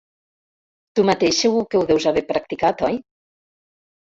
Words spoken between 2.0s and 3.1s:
haver practicat, oi?